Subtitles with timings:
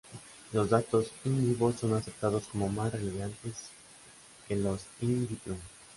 [0.51, 3.69] Los datos "in vivo" son aceptados como más relevantes
[4.47, 5.55] que los "in vitro".